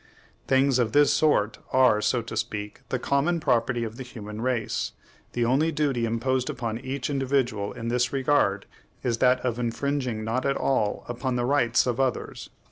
Things 0.47 0.79
of 0.79 0.93
this 0.93 1.13
sort 1.13 1.59
are, 1.71 2.01
so 2.01 2.23
to 2.23 2.35
speak, 2.35 2.81
the 2.89 2.97
common 2.97 3.39
property 3.39 3.83
of 3.83 3.97
the 3.97 4.03
human 4.03 4.41
race; 4.41 4.93
the 5.33 5.45
only 5.45 5.71
duty 5.71 6.05
imposed 6.07 6.49
upon 6.49 6.79
each 6.79 7.07
individual 7.11 7.71
in 7.71 7.89
this 7.89 8.11
regard 8.11 8.65
is 9.03 9.19
that 9.19 9.39
of 9.41 9.59
infringing 9.59 10.23
not 10.23 10.43
at 10.43 10.57
all 10.57 11.05
upon 11.07 11.35
the 11.35 11.45
rights 11.45 11.85
of 11.85 11.99
others." 11.99 12.49